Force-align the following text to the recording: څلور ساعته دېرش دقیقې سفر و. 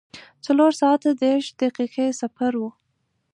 څلور 0.45 0.71
ساعته 0.81 1.09
دېرش 1.23 1.47
دقیقې 1.61 2.07
سفر 2.21 2.51
و. 2.59 2.63